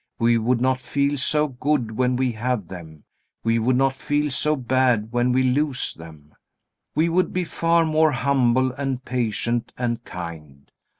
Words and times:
We 0.17 0.39
would 0.39 0.59
not 0.59 0.81
feel 0.81 1.15
so 1.15 1.47
good 1.49 1.91
when 1.95 2.15
we 2.15 2.31
have 2.31 2.69
them; 2.69 3.03
we 3.43 3.59
would 3.59 3.75
not 3.75 3.93
feel 3.95 4.31
so 4.31 4.55
bad 4.55 5.11
when 5.11 5.31
we 5.31 5.43
lose 5.43 5.93
them. 5.93 6.33
We 6.95 7.07
would 7.07 7.31
be 7.31 7.43
far 7.43 7.85
more 7.85 8.11
humble 8.11 8.71
and 8.71 9.05
patient 9.05 9.71
and 9.77 10.03
kind. 10.03 10.71